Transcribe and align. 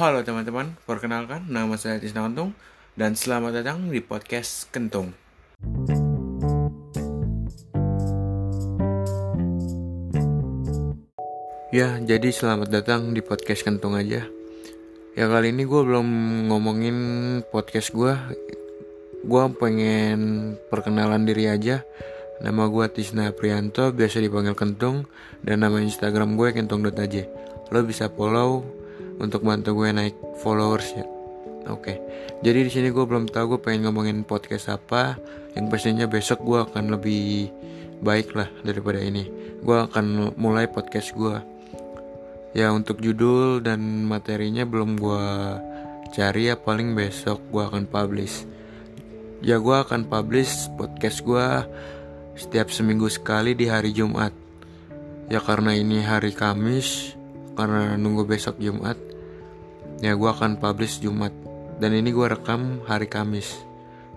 Halo 0.00 0.24
teman-teman, 0.24 0.80
perkenalkan 0.88 1.44
nama 1.52 1.76
saya 1.76 2.00
Tisna 2.00 2.24
Kentung 2.24 2.56
dan 2.96 3.12
selamat 3.12 3.60
datang 3.60 3.92
di 3.92 4.00
podcast 4.00 4.72
Kentung. 4.72 5.12
Ya, 11.68 12.00
jadi 12.00 12.32
selamat 12.32 12.72
datang 12.72 13.12
di 13.12 13.20
podcast 13.20 13.60
Kentung 13.60 13.92
aja. 13.92 14.24
Ya 15.20 15.24
kali 15.28 15.52
ini 15.52 15.68
gue 15.68 15.82
belum 15.84 16.08
ngomongin 16.48 16.96
podcast 17.52 17.92
gue. 17.92 18.16
Gue 19.28 19.44
pengen 19.60 20.56
perkenalan 20.72 21.28
diri 21.28 21.52
aja. 21.52 21.84
Nama 22.40 22.72
gue 22.72 22.88
Tisna 22.88 23.36
Prianto, 23.36 23.92
biasa 23.92 24.24
dipanggil 24.24 24.56
Kentung, 24.56 25.04
dan 25.44 25.60
nama 25.60 25.76
Instagram 25.76 26.40
gue 26.40 26.56
kentung.aj. 26.56 27.14
Lo 27.68 27.84
bisa 27.84 28.08
follow 28.08 28.79
untuk 29.20 29.44
bantu 29.44 29.76
gue 29.76 29.92
naik 29.92 30.16
followers 30.40 30.96
ya. 30.96 31.06
Oke, 31.68 32.00
jadi 32.40 32.64
di 32.64 32.70
sini 32.72 32.88
gue 32.88 33.04
belum 33.04 33.28
tahu 33.28 33.56
gue 33.56 33.60
pengen 33.60 33.86
ngomongin 33.86 34.24
podcast 34.24 34.72
apa. 34.72 35.20
Yang 35.52 35.66
pastinya 35.68 36.06
besok 36.08 36.40
gue 36.40 36.58
akan 36.64 36.96
lebih 36.96 37.52
baik 38.00 38.32
lah 38.32 38.48
daripada 38.64 38.98
ini. 38.98 39.28
Gue 39.60 39.76
akan 39.76 40.34
mulai 40.40 40.66
podcast 40.66 41.12
gue. 41.12 41.36
Ya 42.56 42.72
untuk 42.72 42.98
judul 42.98 43.62
dan 43.62 44.08
materinya 44.08 44.64
belum 44.64 44.98
gue 44.98 45.26
cari 46.10 46.50
ya 46.50 46.58
paling 46.58 46.96
besok 46.96 47.38
gue 47.52 47.62
akan 47.62 47.86
publish. 47.86 48.48
Ya 49.44 49.60
gue 49.60 49.76
akan 49.76 50.08
publish 50.08 50.72
podcast 50.74 51.22
gue 51.22 51.46
setiap 52.40 52.72
seminggu 52.72 53.06
sekali 53.12 53.52
di 53.52 53.68
hari 53.68 53.92
Jumat. 53.92 54.32
Ya 55.30 55.38
karena 55.38 55.76
ini 55.76 56.02
hari 56.02 56.34
Kamis, 56.34 57.14
karena 57.54 57.94
nunggu 57.94 58.26
besok 58.26 58.58
Jumat, 58.58 58.98
ya 60.00 60.16
gue 60.16 60.30
akan 60.32 60.56
publish 60.56 61.04
Jumat. 61.04 61.32
Dan 61.80 61.96
ini 61.96 62.12
gue 62.12 62.26
rekam 62.28 62.84
hari 62.84 63.08
Kamis, 63.08 63.56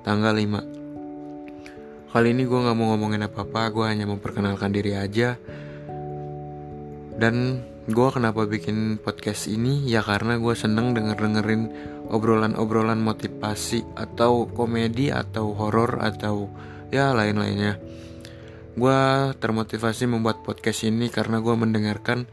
tanggal 0.00 0.32
5. 0.32 2.12
Kali 2.12 2.28
ini 2.32 2.42
gue 2.48 2.58
gak 2.58 2.76
mau 2.76 2.96
ngomongin 2.96 3.28
apa-apa, 3.28 3.68
gue 3.68 3.84
hanya 3.84 4.08
memperkenalkan 4.08 4.72
diri 4.72 4.96
aja. 4.96 5.36
Dan 7.20 7.60
gue 7.84 8.08
kenapa 8.12 8.48
bikin 8.48 8.96
podcast 9.00 9.48
ini 9.48 9.84
ya 9.88 10.00
karena 10.00 10.40
gue 10.40 10.54
seneng 10.56 10.96
denger-dengerin 10.96 11.62
obrolan-obrolan 12.08 12.98
motivasi 13.00 13.84
atau 13.94 14.48
komedi 14.48 15.12
atau 15.12 15.52
horor 15.52 16.00
atau 16.00 16.48
ya 16.88 17.12
lain-lainnya. 17.12 17.76
Gue 18.72 19.00
termotivasi 19.36 20.08
membuat 20.08 20.40
podcast 20.42 20.88
ini 20.88 21.12
karena 21.12 21.44
gue 21.44 21.54
mendengarkan 21.54 22.24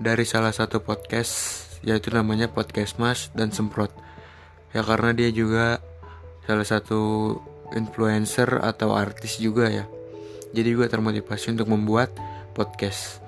dari 0.00 0.24
salah 0.24 0.50
satu 0.50 0.80
podcast 0.80 1.61
yaitu 1.82 2.14
namanya 2.14 2.46
podcast 2.50 2.96
Mas 2.98 3.28
dan 3.34 3.50
Semprot. 3.50 3.90
Ya 4.72 4.80
karena 4.86 5.12
dia 5.12 5.28
juga 5.28 5.82
salah 6.46 6.66
satu 6.66 7.36
influencer 7.74 8.62
atau 8.62 8.94
artis 8.94 9.38
juga 9.38 9.68
ya. 9.68 9.84
Jadi 10.52 10.70
gue 10.72 10.86
termotivasi 10.86 11.56
untuk 11.56 11.68
membuat 11.68 12.12
podcast. 12.56 13.20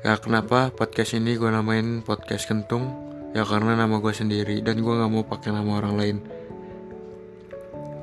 Ya 0.00 0.16
kenapa 0.16 0.72
podcast 0.72 1.12
ini 1.16 1.36
gue 1.36 1.48
namain 1.48 2.00
podcast 2.00 2.48
kentung? 2.48 2.88
Ya 3.36 3.44
karena 3.44 3.76
nama 3.76 4.00
gue 4.00 4.12
sendiri 4.12 4.64
dan 4.64 4.80
gue 4.80 4.94
gak 4.96 5.12
mau 5.12 5.24
pakai 5.24 5.52
nama 5.52 5.80
orang 5.80 5.94
lain. 5.96 6.16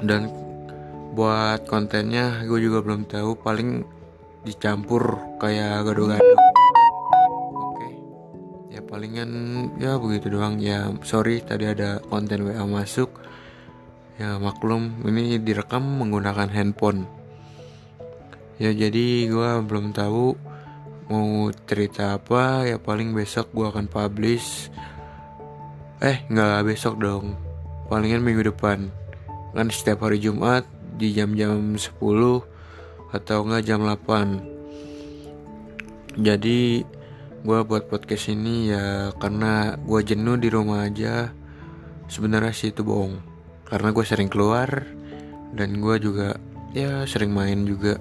Dan 0.02 0.30
buat 1.18 1.66
kontennya 1.66 2.46
gue 2.46 2.60
juga 2.62 2.86
belum 2.86 3.10
tahu 3.10 3.42
paling 3.42 3.82
dicampur 4.46 5.18
kayak 5.42 5.84
gado-gado. 5.90 6.47
Palingan 8.98 9.30
ya 9.78 10.02
begitu 10.02 10.34
doang 10.34 10.58
ya. 10.58 10.90
Sorry 11.06 11.46
tadi 11.46 11.70
ada 11.70 12.02
konten 12.10 12.50
WA 12.50 12.66
masuk. 12.66 13.14
Ya 14.18 14.42
maklum 14.42 15.06
ini 15.06 15.38
direkam 15.38 16.02
menggunakan 16.02 16.50
handphone. 16.50 17.06
Ya 18.58 18.74
jadi 18.74 19.30
gue 19.30 19.50
belum 19.70 19.94
tahu 19.94 20.34
mau 21.14 21.54
cerita 21.70 22.18
apa 22.18 22.66
ya 22.66 22.82
paling 22.82 23.14
besok 23.14 23.54
gue 23.54 23.70
akan 23.70 23.86
publish 23.86 24.74
eh 26.02 26.26
nggak 26.34 26.66
besok 26.66 26.98
dong 26.98 27.38
palingan 27.94 28.26
minggu 28.26 28.50
depan 28.50 28.90
kan 29.54 29.70
setiap 29.70 30.10
hari 30.10 30.18
Jumat 30.18 30.66
di 30.98 31.14
jam-jam 31.14 31.78
10 31.78 32.02
atau 33.14 33.38
enggak 33.46 33.62
jam 33.62 33.86
8 33.86 36.18
jadi 36.18 36.82
gue 37.48 37.60
buat 37.64 37.88
podcast 37.88 38.28
ini 38.28 38.76
ya 38.76 39.16
karena 39.16 39.80
gue 39.80 40.04
jenuh 40.04 40.36
di 40.36 40.52
rumah 40.52 40.84
aja 40.84 41.32
sebenarnya 42.12 42.52
sih 42.52 42.76
itu 42.76 42.84
bohong 42.84 43.24
karena 43.64 43.96
gue 43.96 44.04
sering 44.04 44.28
keluar 44.28 44.84
dan 45.56 45.80
gue 45.80 45.96
juga 45.96 46.36
ya 46.76 47.08
sering 47.08 47.32
main 47.32 47.64
juga 47.64 47.96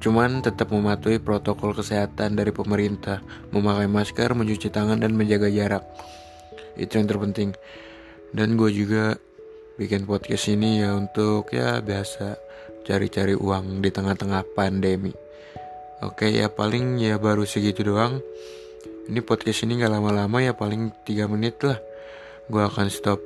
Cuman 0.00 0.44
tetap 0.44 0.72
mematuhi 0.74 1.22
protokol 1.22 1.72
kesehatan 1.72 2.36
dari 2.36 2.52
pemerintah, 2.52 3.22
memakai 3.54 3.88
masker, 3.88 4.34
mencuci 4.36 4.68
tangan, 4.68 5.00
dan 5.00 5.14
menjaga 5.16 5.48
jarak. 5.48 5.84
Itu 6.76 7.00
yang 7.00 7.08
terpenting. 7.08 7.56
Dan 8.34 8.60
gue 8.60 8.70
juga 8.70 9.16
bikin 9.80 10.04
podcast 10.04 10.52
ini 10.52 10.84
ya 10.84 10.92
untuk 10.92 11.48
ya 11.54 11.80
biasa 11.80 12.36
cari-cari 12.84 13.32
uang 13.32 13.80
di 13.80 13.88
tengah-tengah 13.88 14.44
pandemi. 14.52 15.12
Oke 16.00 16.32
ya 16.32 16.48
paling 16.48 17.00
ya 17.00 17.20
baru 17.20 17.44
segitu 17.44 17.84
doang. 17.84 18.20
Ini 19.10 19.26
podcast 19.26 19.66
ini 19.66 19.82
gak 19.82 19.90
lama-lama 19.90 20.38
ya 20.38 20.54
paling 20.54 20.94
3 21.02 21.26
menit 21.26 21.58
lah. 21.66 21.82
Gue 22.46 22.62
akan 22.62 22.86
stop. 22.86 23.18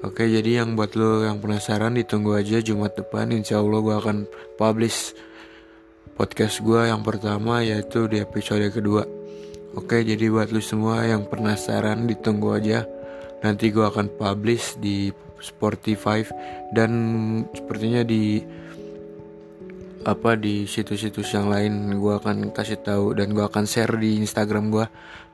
Oke 0.00 0.24
jadi 0.24 0.64
yang 0.64 0.80
buat 0.80 0.96
lo 0.96 1.28
yang 1.28 1.44
penasaran 1.44 1.92
ditunggu 1.92 2.40
aja 2.40 2.64
Jumat 2.64 2.96
depan 2.96 3.28
Insya 3.28 3.60
Allah 3.60 3.84
gue 3.84 3.96
akan 4.00 4.16
publish 4.56 5.12
podcast 6.16 6.64
gue 6.64 6.88
yang 6.88 7.04
pertama 7.04 7.60
yaitu 7.60 8.08
di 8.08 8.16
episode 8.16 8.64
kedua. 8.72 9.04
Oke, 9.76 10.02
jadi 10.02 10.32
buat 10.32 10.50
lu 10.56 10.64
semua 10.64 11.04
yang 11.04 11.28
penasaran 11.28 12.08
ditunggu 12.08 12.56
aja. 12.56 12.88
Nanti 13.44 13.68
gue 13.68 13.84
akan 13.84 14.08
publish 14.16 14.80
di 14.80 15.12
Spotify 15.36 16.24
dan 16.72 16.90
sepertinya 17.52 18.02
di 18.02 18.40
apa 20.04 20.36
di 20.36 20.64
situs-situs 20.64 21.32
yang 21.36 21.52
lain 21.52 21.96
gue 21.96 22.14
akan 22.16 22.56
kasih 22.56 22.80
tahu 22.80 23.12
dan 23.12 23.36
gue 23.36 23.44
akan 23.44 23.64
share 23.68 23.96
di 24.00 24.16
Instagram 24.20 24.72
gue. 24.72 24.86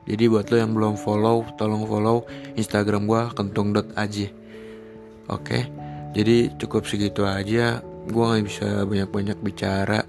Jadi 0.07 0.23
buat 0.31 0.47
lo 0.47 0.55
yang 0.55 0.71
belum 0.71 0.95
follow, 0.95 1.43
tolong 1.59 1.83
follow 1.83 2.23
Instagram 2.55 3.07
gue 3.07 3.21
kentung.aj. 3.35 4.15
Oke, 5.27 5.59
jadi 6.15 6.55
cukup 6.55 6.87
segitu 6.87 7.27
aja. 7.27 7.83
Gue 8.07 8.23
nggak 8.23 8.45
bisa 8.47 8.67
banyak-banyak 8.87 9.37
bicara 9.43 9.99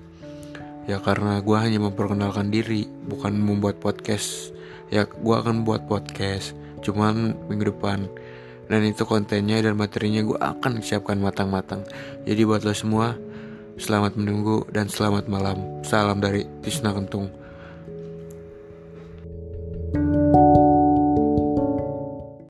ya 0.88 0.96
karena 1.04 1.44
gue 1.44 1.52
hanya 1.60 1.84
memperkenalkan 1.84 2.48
diri 2.48 2.88
bukan 3.04 3.36
membuat 3.36 3.76
podcast 3.76 4.56
ya 4.88 5.04
gue 5.04 5.36
akan 5.36 5.68
buat 5.68 5.84
podcast 5.84 6.56
cuman 6.80 7.36
minggu 7.52 7.76
depan 7.76 8.08
dan 8.72 8.80
itu 8.88 9.04
kontennya 9.04 9.60
dan 9.60 9.76
materinya 9.76 10.24
gue 10.24 10.38
akan 10.40 10.80
siapkan 10.80 11.20
matang-matang 11.20 11.84
jadi 12.24 12.40
buat 12.48 12.64
lo 12.64 12.72
semua 12.72 13.20
selamat 13.78 14.18
menunggu 14.18 14.66
dan 14.74 14.90
selamat 14.90 15.30
malam. 15.30 15.62
Salam 15.86 16.18
dari 16.18 16.42
Tisna 16.66 16.90
Kentung 16.90 17.30